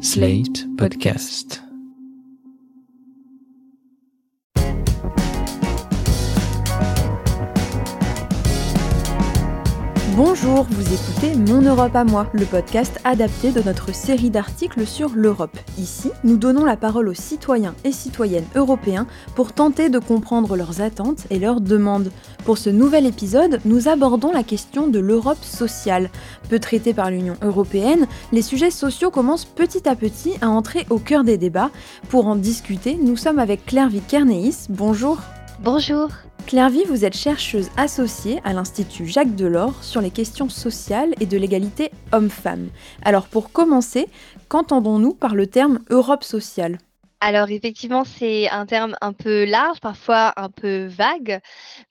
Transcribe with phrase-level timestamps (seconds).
[0.00, 1.67] Slate Podcast.
[10.18, 15.10] Bonjour, vous écoutez Mon Europe à moi, le podcast adapté de notre série d'articles sur
[15.14, 15.56] l'Europe.
[15.78, 19.06] Ici, nous donnons la parole aux citoyens et citoyennes européens
[19.36, 22.10] pour tenter de comprendre leurs attentes et leurs demandes.
[22.44, 26.10] Pour ce nouvel épisode, nous abordons la question de l'Europe sociale.
[26.48, 30.98] Peu traitée par l'Union européenne, les sujets sociaux commencent petit à petit à entrer au
[30.98, 31.70] cœur des débats.
[32.08, 34.66] Pour en discuter, nous sommes avec Claire Vikerneis.
[34.68, 35.18] Bonjour.
[35.60, 36.08] Bonjour.
[36.46, 41.36] Clairvy, vous êtes chercheuse associée à l'Institut Jacques Delors sur les questions sociales et de
[41.36, 42.68] l'égalité homme-femme.
[43.02, 44.06] Alors pour commencer,
[44.48, 46.78] qu'entendons-nous par le terme Europe sociale?
[47.20, 51.40] Alors effectivement, c'est un terme un peu large, parfois un peu vague,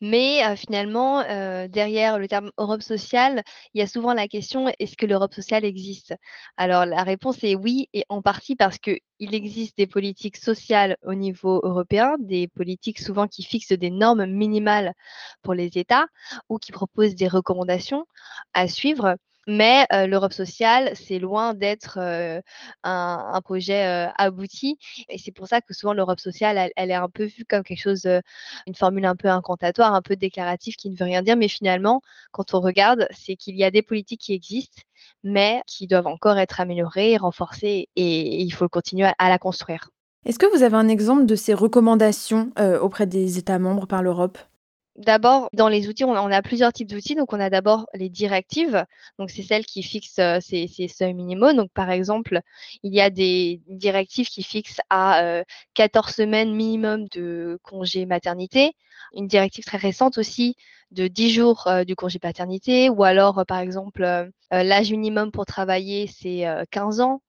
[0.01, 4.71] mais euh, finalement, euh, derrière le terme Europe sociale, il y a souvent la question
[4.79, 6.15] est-ce que l'Europe sociale existe?
[6.55, 11.13] Alors la réponse est oui, et en partie parce qu'il existe des politiques sociales au
[11.13, 14.93] niveau européen, des politiques souvent qui fixent des normes minimales
[15.41, 16.07] pour les États
[16.49, 18.05] ou qui proposent des recommandations
[18.53, 19.17] à suivre.
[19.47, 21.99] Mais l'Europe sociale, c'est loin d'être
[22.83, 24.77] un, projet abouti.
[25.09, 27.81] Et c'est pour ça que souvent l'Europe sociale, elle, est un peu vue comme quelque
[27.81, 28.05] chose,
[28.67, 31.37] une formule un peu incantatoire, un peu déclarative qui ne veut rien dire.
[31.37, 34.81] Mais finalement, quand on regarde, c'est qu'il y a des politiques qui existent,
[35.23, 39.89] mais qui doivent encore être améliorées, renforcées, et, il faut continuer à, la construire.
[40.25, 44.37] Est-ce que vous avez un exemple de ces recommandations auprès des États membres par l'Europe?
[44.97, 47.13] D'abord, dans les outils, on a plusieurs types d'outils.
[47.13, 48.83] Donc, on a d'abord les directives.
[49.19, 51.53] Donc, c'est celles qui fixent euh, ces, seuils minimaux.
[51.53, 52.41] Donc, par exemple,
[52.81, 55.43] il y a des directives qui fixent à
[55.75, 58.73] 14 euh, semaines minimum de congé maternité.
[59.13, 60.55] Une directive très récente aussi
[60.91, 66.45] de 10 jours du congé paternité, ou alors, par exemple, l'âge minimum pour travailler, c'est
[66.71, 67.21] 15 ans.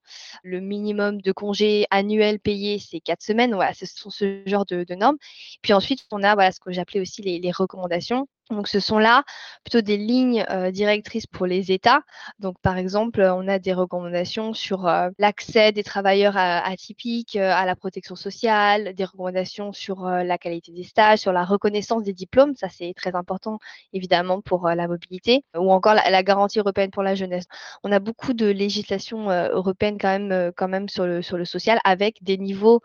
[0.43, 3.55] Le minimum de congé annuel payé, c'est 4 semaines.
[3.55, 5.19] Voilà, ce sont ce genre de, normes.
[5.63, 8.27] Puis ensuite, on a voilà, ce que j'appelais aussi les recommandations.
[8.51, 9.25] Donc, ce sont là
[9.63, 12.01] plutôt des lignes directrices pour les États.
[12.39, 18.17] Donc, par exemple, on a des recommandations sur l'accès des travailleurs atypiques à la protection
[18.17, 22.55] sociale, des recommandations sur la qualité des stages, sur la reconnaissance des diplômes.
[22.57, 23.59] Ça, c'est très important,
[23.93, 27.45] évidemment, pour la mobilité, ou encore la, garantie européenne pour la jeunesse.
[27.85, 31.81] On a beaucoup de législation européenne quand même, quand même sur le, sur le social,
[31.85, 32.81] avec des niveaux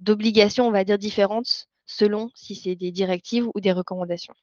[0.00, 4.34] d'obligations, on va dire, différentes selon si c'est des directives ou des recommandations.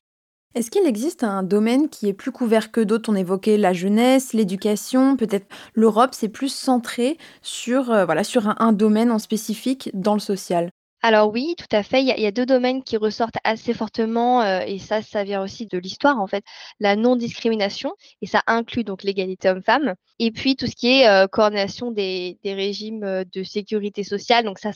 [0.55, 3.11] Est-ce qu'il existe un domaine qui est plus couvert que d'autres?
[3.11, 8.71] On évoquait la jeunesse, l'éducation, peut-être l'Europe, c'est plus centré sur, euh, voilà, sur un,
[8.71, 10.69] domaine en spécifique dans le social.
[11.01, 12.01] Alors oui, tout à fait.
[12.03, 15.65] Il y, a, deux domaines qui ressortent assez fortement, euh, et ça, ça vient aussi
[15.65, 16.43] de l'histoire en fait.
[16.79, 21.25] La non-discrimination, et ça inclut donc l'égalité homme-femme, et puis tout ce qui est euh,
[21.27, 24.45] coordination des, des, régimes de sécurité sociale.
[24.45, 24.71] Donc ça,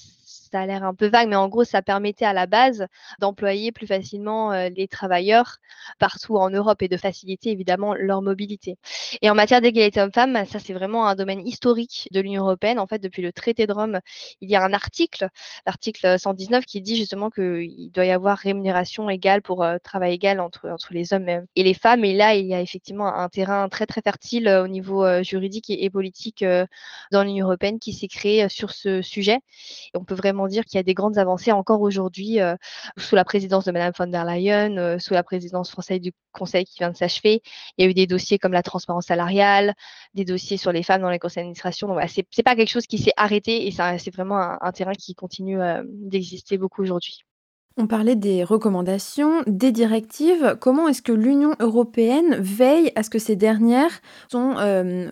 [0.52, 2.85] ça a l'air un peu vague, mais en gros, ça permettait à la base
[3.19, 5.58] d'employer plus facilement les travailleurs
[6.00, 8.78] partout en Europe et de faciliter évidemment leur mobilité.
[9.22, 12.80] Et en matière d'égalité homme-femme, bah, ça c'est vraiment un domaine historique de l'Union européenne.
[12.80, 14.00] En fait, depuis le traité de Rome,
[14.41, 15.30] il y a un article,
[15.66, 20.69] l'article 119, qui dit justement qu'il doit y avoir rémunération égale pour travail égal entre,
[20.69, 22.06] entre les hommes et les femmes.
[22.06, 25.90] Et là, il y a effectivement un terrain très très fertile au niveau juridique et,
[25.90, 26.44] politique
[27.12, 29.40] dans l'Union européenne qui s'est créé sur ce sujet.
[29.94, 32.55] Et on peut vraiment dire qu'il y a des grandes avancées encore aujourd'hui euh,
[32.97, 36.65] sous la présidence de Madame von der Leyen, euh, sous la présidence française du Conseil
[36.65, 37.41] qui vient de s'achever.
[37.77, 39.73] Il y a eu des dossiers comme la transparence salariale,
[40.13, 41.87] des dossiers sur les femmes dans les conseils d'administration.
[41.87, 45.15] Donc, ce n'est pas quelque chose qui s'est arrêté et c'est vraiment un, terrain qui
[45.15, 47.23] continue euh, d'exister beaucoup aujourd'hui.
[47.79, 50.57] On parlait des recommandations, des directives.
[50.59, 54.55] Comment est-ce que l'Union européenne veille à ce que ces dernières sont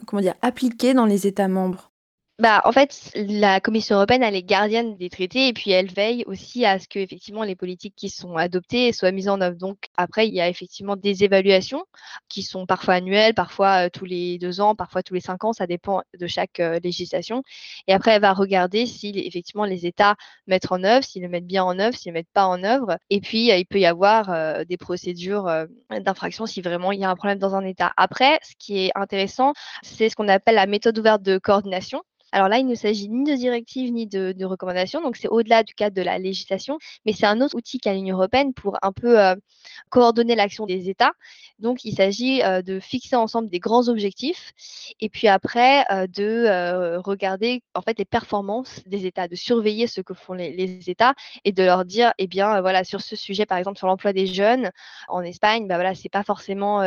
[0.07, 1.91] comment dire, appliquées dans les États membres?
[2.37, 6.25] Bah, en fait, la Commission européenne, elle est gardienne des traités et puis elle veille
[6.27, 9.55] aussi à ce que effectivement les politiques qui sont adoptées soient mises en œuvre.
[9.55, 11.85] Donc après, il y a effectivement des évaluations
[12.27, 15.53] qui sont parfois annuelles, parfois euh, tous les deux ans, parfois tous les cinq ans,
[15.53, 17.41] ça dépend de chaque euh, législation.
[17.87, 20.15] Et après, elle va regarder si effectivement les États
[20.45, 22.97] mettent en œuvre, s'ils le mettent bien en œuvre, s'ils ne mettent pas en œuvre.
[23.09, 25.49] Et puis, euh, il peut y avoir des procédures
[25.89, 27.93] d'infraction si vraiment il y a un problème dans un État.
[27.95, 29.53] Après, ce qui est intéressant,
[29.83, 32.03] c'est ce qu'on appelle la méthode ouverte de coordination.
[32.35, 35.73] Alors là, il ne s'agit ni de directives ni de, recommandations, donc c'est au-delà du
[35.73, 39.17] cadre de la législation, mais c'est un autre outil qu'a l'Union européenne pour un peu
[39.17, 39.35] euh,
[39.89, 41.13] coordonner l'action des États.
[41.59, 44.51] Donc il s'agit euh, de fixer ensemble des grands objectifs
[44.99, 50.01] et puis après euh, de regarder en fait les performances des États, de surveiller ce
[50.01, 51.13] que font les, États
[51.45, 54.27] et de leur dire, eh bien voilà, sur ce sujet, par exemple sur l'emploi des
[54.27, 54.71] jeunes
[55.07, 56.81] en Espagne, bah voilà, c'est pas forcément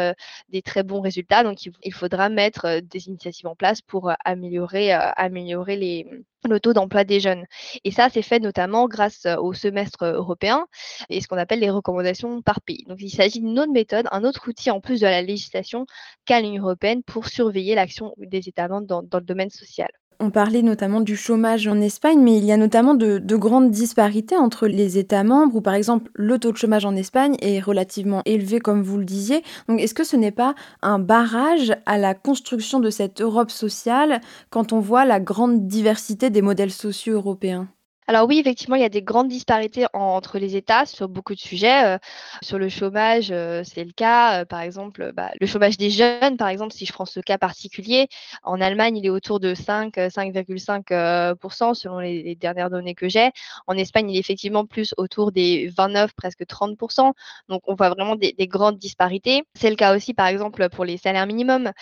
[0.50, 5.37] des très bons résultats, donc il, faudra mettre des initiatives en place pour améliorer, améliorer
[5.38, 6.06] améliorer
[6.48, 7.44] le taux d'emploi des jeunes.
[7.84, 10.66] Et ça, c'est fait notamment grâce au semestre européen
[11.08, 12.84] et ce qu'on appelle les recommandations par pays.
[12.88, 15.86] Donc, il s'agit d'une autre méthode, un autre outil en plus de la législation
[16.26, 19.90] qu'a l'Union européenne pour surveiller l'action des États membres dans le domaine social.
[20.20, 24.36] On parlait notamment du chômage en Espagne, mais il y a notamment de, grandes disparités
[24.36, 28.22] entre les États membres, où par exemple le taux de chômage en Espagne est relativement
[28.24, 29.44] élevé, comme vous le disiez.
[29.68, 34.20] Donc est-ce que ce n'est pas un barrage à la construction de cette Europe sociale
[34.50, 37.68] quand on voit la grande diversité des modèles sociaux européens?
[38.08, 41.40] Alors oui, effectivement, il y a des grandes disparités entre les États sur beaucoup de
[41.40, 41.84] sujets.
[41.84, 41.98] Euh,
[42.40, 44.40] sur le chômage, euh, c'est le cas.
[44.40, 47.36] Euh, par exemple, bah, le chômage des jeunes, par exemple, si je prends ce cas
[47.36, 48.08] particulier,
[48.44, 53.30] en Allemagne, il est autour de 5, 5,5% selon les, dernières données que j'ai.
[53.66, 57.12] En Espagne, il est effectivement plus autour des 29, presque 30%.
[57.50, 59.42] Donc, on voit vraiment des, des grandes disparités.
[59.52, 61.72] C'est le cas aussi, par exemple, pour les salaires minimums.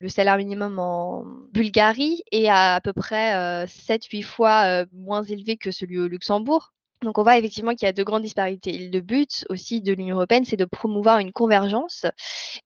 [0.00, 5.67] Le salaire minimum en Bulgarie est à, à peu près 7-8 fois moins élevé que
[5.70, 6.72] celui au Luxembourg.
[7.02, 8.88] Donc on voit effectivement qu'il y a de grandes disparités.
[8.88, 12.06] Le but aussi de l'Union européenne, c'est de promouvoir une convergence.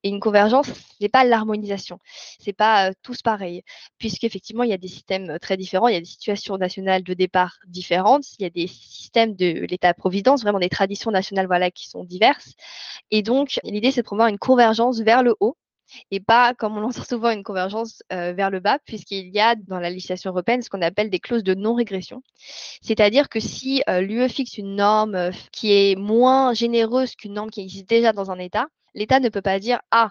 [0.01, 1.99] Et une convergence, ce n'est pas l'harmonisation.
[2.39, 3.61] Ce n'est pas euh, tous pareils.
[3.99, 7.03] Puisqu'effectivement, il y a des systèmes euh, très différents, il y a des situations nationales
[7.03, 11.69] de départ différentes, il y a des systèmes de l'État-providence, vraiment des traditions nationales voilà,
[11.69, 12.53] qui sont diverses.
[13.11, 15.57] Et donc, l'idée, c'est de promouvoir une convergence vers le haut
[16.11, 19.79] et pas, comme on l'entend souvent, une convergence vers le bas, puisqu'il y a dans
[19.79, 22.21] la législation européenne ce qu'on appelle des clauses de non-régression.
[22.81, 27.89] C'est-à-dire que si l'UE fixe une norme qui est moins généreuse qu'une norme qui existe
[27.89, 30.09] déjà dans un État, l'État ne peut pas dire Ah,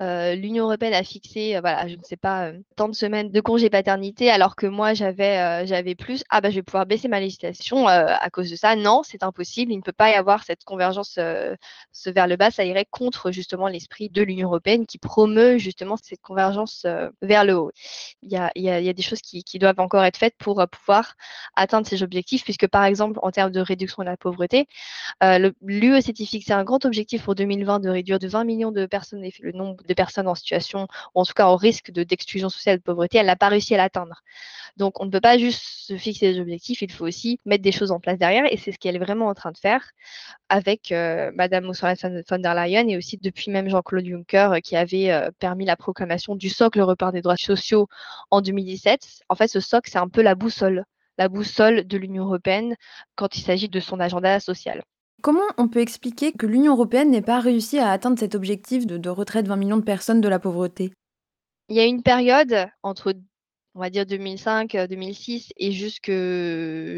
[0.00, 3.30] euh, L'Union européenne a fixé, euh, voilà, je ne sais pas, euh, tant de semaines
[3.30, 6.24] de congé paternité, alors que moi j'avais j'avais plus.
[6.30, 8.76] Ah bah je vais pouvoir baisser ma législation à cause de ça.
[8.76, 9.72] Non, c'est impossible.
[9.72, 12.50] Il ne peut pas y avoir cette convergence vers le bas.
[12.50, 16.86] Ça irait contre justement l'esprit de l'Union européenne qui promeut justement cette convergence
[17.22, 17.72] vers le haut.
[18.22, 20.36] Il y a, y a, y a des choses qui, qui, doivent encore être faites
[20.38, 21.14] pour pouvoir
[21.56, 24.66] atteindre ces objectifs, puisque par exemple en termes de réduction de la pauvreté,
[25.62, 29.28] l'UE s'était fixé un grand objectif pour 2020 de réduire de 20 millions de personnes
[29.40, 32.82] le nombre de personnes en situation, ou en tout cas en risque d'exclusion sociale de
[32.82, 34.22] pauvreté, elle n'a pas réussi à l'atteindre.
[34.76, 37.72] Donc on ne peut pas juste se fixer des objectifs, il faut aussi mettre des
[37.72, 39.90] choses en place derrière, et c'est ce qu'elle est vraiment en train de faire
[40.48, 41.94] avec euh, Madame Ursula
[42.28, 45.76] von der Leyen et aussi depuis même Jean-Claude Juncker euh, qui avait euh, permis la
[45.76, 47.88] proclamation du socle européen des droits sociaux
[48.30, 49.22] en 2017.
[49.28, 50.84] En fait, ce socle, c'est un peu la boussole
[51.18, 52.76] la boussole de l'Union européenne
[53.14, 54.82] quand il s'agit de son agenda social.
[55.22, 58.96] Comment on peut expliquer que l'Union européenne n'ait pas réussi à atteindre cet objectif de,
[58.96, 60.92] de retrait de 20 millions de personnes de la pauvreté?
[61.68, 63.14] Il y a une période entre
[63.74, 66.10] on va dire 2005, 2006 euh, et jusque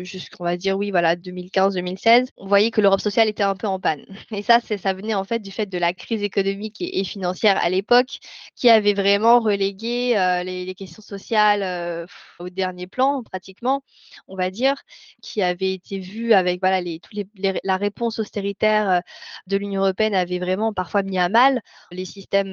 [0.04, 3.66] jusqu'on va dire oui voilà 2015, 2016, on voyait que l'Europe sociale était un peu
[3.66, 4.04] en panne.
[4.30, 7.68] Et ça ça venait en fait du fait de la crise économique et, financière à
[7.68, 8.18] l'époque
[8.56, 12.06] qui avait vraiment relégué euh, les, questions sociales euh,
[12.38, 13.82] au dernier plan pratiquement,
[14.28, 14.76] on va dire,
[15.20, 17.26] qui avait été vu avec voilà les, tous les,
[17.64, 19.02] la réponse austéritaire
[19.46, 21.60] de l'Union européenne avait vraiment parfois mis à mal
[21.90, 22.52] les systèmes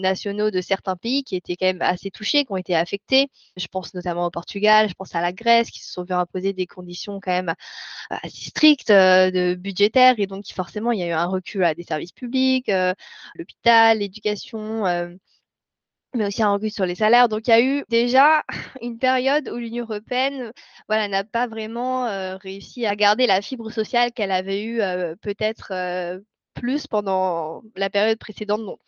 [0.00, 3.28] nationaux de certains pays qui étaient quand même assez touchés, qui ont été affectés.
[3.62, 6.52] Je pense notamment au Portugal, je pense à la Grèce qui se sont vu imposer
[6.52, 11.02] des conditions quand même euh, assez strictes euh, de budgétaires et donc forcément il y
[11.04, 12.94] a eu un recul à des services publics, euh,
[13.36, 14.84] l'hôpital, l'éducation
[16.14, 17.28] mais aussi un recul sur les salaires.
[17.28, 18.42] Donc il y a eu déjà
[18.82, 20.52] une période où l'Union européenne
[20.88, 22.06] voilà, n'a pas vraiment
[22.38, 24.80] réussi à garder la fibre sociale qu'elle avait eue
[25.22, 25.72] peut-être
[26.54, 28.78] plus pendant la période précédente.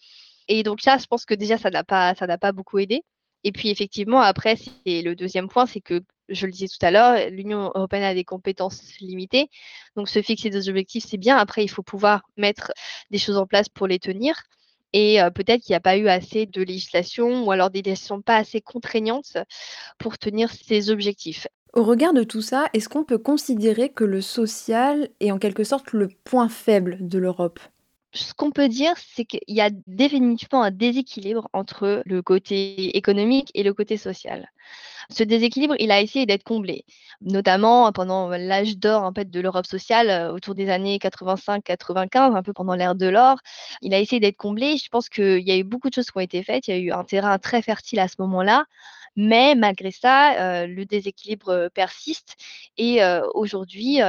[0.49, 3.03] Et donc ça, je pense que déjà, ça n'a pas, ça n'a pas beaucoup aidé.
[3.45, 6.91] Et puis effectivement, après, c'est le deuxième point, c'est que, je le disais tout à
[6.91, 9.51] l'heure, l'Union européenne a des compétences limitées.
[9.95, 11.37] Donc se fixer des objectifs, c'est bien.
[11.37, 12.73] Après, il faut pouvoir mettre
[13.11, 14.35] des choses en place pour les tenir.
[14.95, 18.23] Et euh, peut-être qu'il n'y a pas eu assez de législation ou alors des législations
[18.23, 19.37] pas assez contraignantes
[19.99, 21.47] pour tenir ces objectifs.
[21.75, 25.65] Au regard de tout ça, est-ce qu'on peut considérer que le social est en quelque
[25.65, 27.59] sorte le point faible de l'Europe?
[28.15, 33.51] Ce qu'on peut dire, c'est qu'il y a définitivement un déséquilibre entre le côté économique
[33.55, 34.49] et le côté social.
[35.11, 36.85] Ce déséquilibre, il a essayé d'être comblé,
[37.21, 42.43] notamment pendant l'âge d'or en fait, de l'Europe sociale, euh, autour des années 85-95, un
[42.43, 43.37] peu pendant l'ère de l'or.
[43.83, 44.77] Il a essayé d'être comblé.
[44.79, 46.69] Je pense qu'il y a eu beaucoup de choses qui ont été faites.
[46.69, 48.65] Il y a eu un terrain très fertile à ce moment-là.
[49.17, 52.37] Mais malgré ça, euh, le déséquilibre persiste.
[52.79, 54.01] Et euh, aujourd'hui,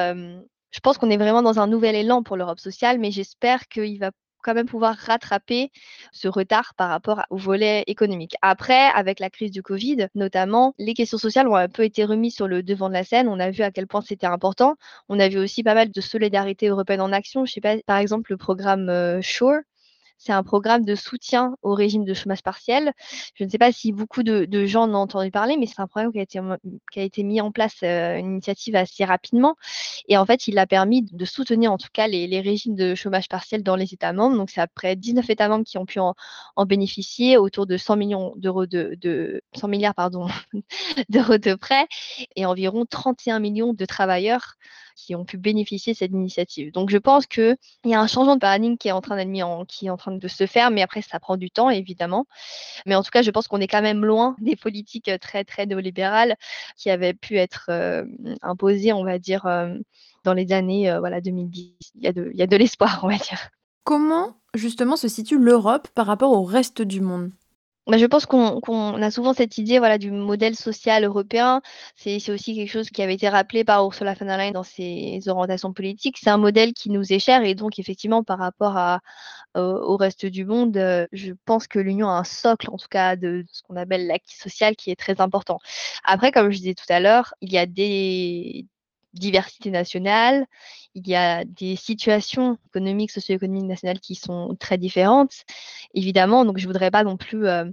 [0.75, 3.97] je pense qu'on est vraiment dans un nouvel élan pour l'Europe sociale, mais j'espère qu'il
[3.97, 4.11] va
[4.43, 5.71] quand même pouvoir rattraper
[6.11, 8.35] ce retard par rapport au volet économique.
[8.41, 12.35] Après, avec la crise du Covid, notamment, les questions sociales ont un peu été remises
[12.35, 13.29] sur le devant de la scène.
[13.29, 14.75] On a vu à quel point c'était important.
[15.07, 17.45] On a vu aussi pas mal de solidarité européenne en action.
[17.45, 19.61] Je sais pas, par exemple, le programme euh, SURE,
[20.17, 22.93] C'est un programme de soutien au régime de chômage partiel.
[23.35, 25.87] Je ne sais pas si beaucoup de, gens en ont entendu parler, mais c'est un
[25.87, 29.55] programme qui a été, mis en place, euh, une initiative assez rapidement.
[30.07, 33.27] Et en fait, il a permis de soutenir en tout cas les, régimes de chômage
[33.27, 34.37] partiel dans les États membres.
[34.37, 36.15] Donc, c'est après 19 États membres qui ont pu en,
[36.65, 40.27] bénéficier, autour de 100 millions d'euros de, de 100 milliards pardon
[41.09, 41.87] d'euros de prêts
[42.35, 44.55] et environ 31 millions de travailleurs
[44.95, 46.71] qui ont pu bénéficier de cette initiative.
[46.71, 49.15] Donc je pense qu'il y a un changement de paradigme qui est en train
[49.65, 52.25] qui est en train de se faire, mais après ça prend du temps évidemment.
[52.85, 55.65] Mais en tout cas, je pense qu'on est quand même loin des politiques très très
[55.65, 56.35] néolibérales
[56.77, 58.03] qui avaient pu être euh,
[58.41, 59.75] imposées, on va dire, euh,
[60.23, 61.75] dans les années euh, voilà 2010.
[61.95, 63.49] Il y a de, il y a de l'espoir, on va dire.
[63.83, 67.31] Comment justement se situe l'Europe par rapport au reste du monde?
[67.87, 71.61] Bah, je pense qu'on a souvent cette idée voilà, du modèle social européen.
[71.95, 75.21] C'est aussi quelque chose qui avait été rappelé par Ursula von der Leyen dans ses
[75.27, 76.17] orientations politiques.
[76.19, 79.01] C'est un modèle qui nous est cher et donc effectivement par rapport à,
[79.55, 83.15] au reste du monde, euh, je pense que l'Union a un socle en tout cas
[83.15, 85.59] de, ce qu'on appelle l'acquis social qui est très important.
[86.03, 88.65] Après, comme je disais tout à l'heure, il y a des,
[89.19, 90.45] diversité nationale,
[90.95, 95.43] il y a des situations économiques, socio-économiques nationales qui sont très différentes,
[95.93, 96.45] évidemment.
[96.45, 97.65] Donc, je ne voudrais pas non plus euh,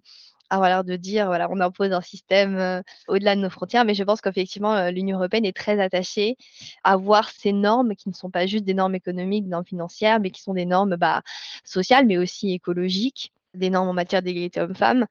[0.51, 3.95] avoir l'air de dire, voilà, on impose un système euh, au-delà de nos frontières, mais
[3.95, 6.37] je pense qu'effectivement, euh, l'Union européenne est très attachée
[6.85, 10.21] à voir ces normes qui ne sont pas juste des normes économiques, des normes financières,
[10.21, 11.23] mais qui sont des normes bah,
[11.65, 15.07] sociales, mais aussi écologiques, des normes en matière d'égalité homme-femme.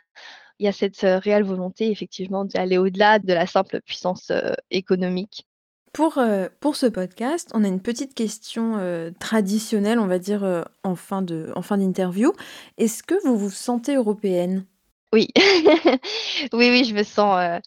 [0.60, 4.32] Il y a cette réelle volonté effectivement d'aller au-delà de la simple puissance
[4.70, 5.48] économique
[5.94, 10.44] pour, euh, pour ce podcast, on a une petite question euh, traditionnelle, on va dire,
[10.44, 12.32] euh, en fin d'interview.
[12.78, 14.66] Est-ce que vous vous sentez européenne?
[15.14, 15.28] Oui.
[16.54, 17.60] oui, oui, je me sens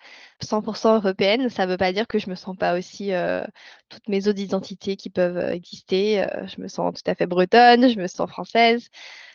[0.43, 1.51] 100% européenne.
[1.51, 3.13] Ça ne veut pas dire que je me sens pas aussi
[3.91, 6.25] toutes mes autres identités qui peuvent exister.
[6.47, 8.89] je me sens tout à fait bretonne, je me sens française,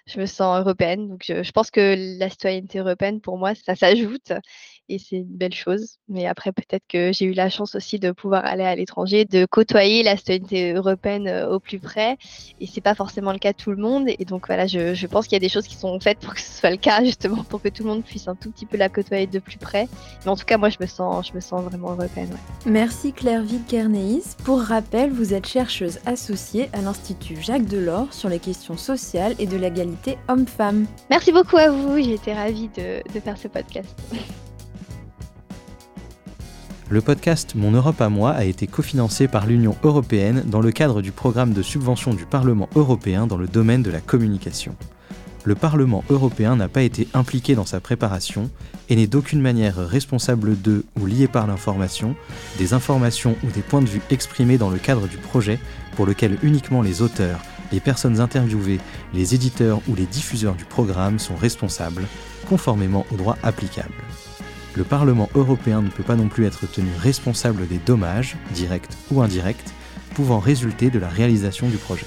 [0.08, 1.08] je me sens européenne.
[1.08, 4.34] Donc, je, pense que la citoyenneté européenne, pour moi, ça s'ajoute
[4.90, 5.98] et c'est une belle chose.
[6.08, 9.46] Mais après, peut-être que j'ai eu la chance aussi de pouvoir aller à l'étranger, de
[9.46, 12.18] côtoyer la citoyenneté européenne euh, au plus près.
[12.60, 14.08] Et c'est pas forcément le cas de tout le monde.
[14.08, 16.34] Et donc, voilà, je, je pense qu'il y a des choses qui sont faites pour
[16.34, 18.66] que ce soit le cas, justement, pour que tout le monde puisse un tout petit
[18.66, 19.88] peu la côtoyer de plus près.
[20.26, 22.36] Mais en tout cas, moi, je me sens, je me sens vraiment européenne.
[22.66, 24.36] Merci Claire Kernéis.
[24.44, 29.46] Pour rappel, vous êtes chercheuse associée à l'Institut Jacques Delors sur les questions sociales et
[29.46, 30.86] de l'égalité homme-femme.
[31.10, 31.98] Merci beaucoup à vous.
[31.98, 33.96] J'ai été ravie de, de faire ce podcast.
[36.92, 41.04] Le podcast Mon Europe à moi a été cofinancé par l'Union européenne dans le cadre
[41.04, 44.76] du programme de subvention du Parlement européen dans le domaine de la communication.
[45.44, 48.50] Le Parlement européen n'a pas été impliqué dans sa préparation
[48.90, 52.16] et n'est d'aucune manière responsable de ou lié par l'information,
[52.58, 55.60] des informations ou des points de vue exprimés dans le cadre du projet
[55.96, 57.40] pour lequel uniquement les auteurs,
[57.72, 58.80] les personnes interviewées,
[59.14, 62.08] les éditeurs ou les diffuseurs du programme sont responsables,
[62.48, 63.94] conformément au droit applicable
[64.76, 69.22] le Parlement européen ne peut pas non plus être tenu responsable des dommages, directs ou
[69.22, 69.74] indirects,
[70.14, 72.06] pouvant résulter de la réalisation du projet.